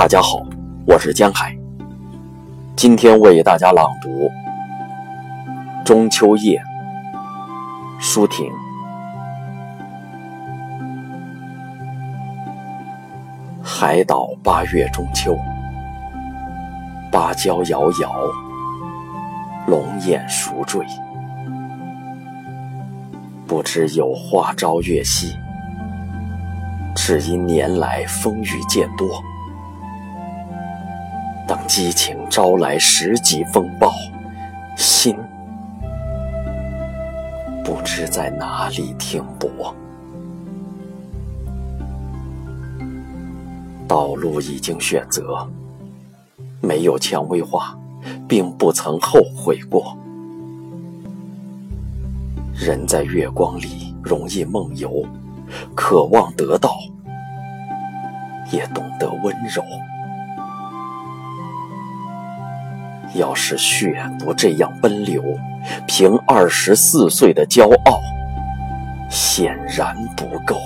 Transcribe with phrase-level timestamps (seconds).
[0.00, 0.40] 大家好，
[0.86, 1.54] 我是江海。
[2.74, 4.08] 今天为大家朗读
[5.84, 6.58] 《中秋夜》，
[8.02, 8.50] 舒婷。
[13.62, 15.36] 海岛八月中秋，
[17.12, 18.10] 芭蕉摇摇，
[19.66, 20.82] 龙眼熟坠。
[23.46, 25.36] 不知有花朝月夕，
[26.96, 29.06] 只因年来风雨渐多。
[31.70, 33.92] 激情招来十级风暴，
[34.76, 35.16] 心
[37.62, 39.72] 不知在哪里停泊。
[43.86, 45.48] 道路已经选择，
[46.60, 47.78] 没有蔷薇花，
[48.26, 49.96] 并不曾后悔过。
[52.52, 55.06] 人在月光里容易梦游，
[55.76, 56.76] 渴望得到，
[58.50, 59.62] 也懂得温柔。
[63.14, 65.22] 要是血不这样奔流，
[65.86, 68.00] 凭二十四岁的骄傲，
[69.10, 70.56] 显然不够。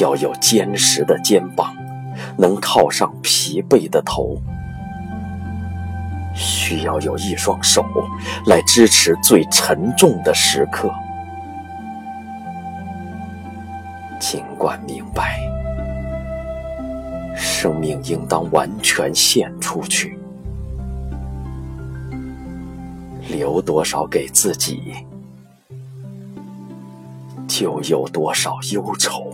[0.00, 1.74] 要有坚实的肩膀，
[2.36, 4.36] 能靠上疲惫的头；
[6.34, 7.84] 需要有一双手
[8.46, 10.88] 来支持最沉重的时刻。
[14.20, 15.57] 尽管明白。
[17.38, 20.18] 生命应当完全献出去，
[23.30, 24.94] 留多少给自己，
[27.46, 29.32] 就有多少忧愁。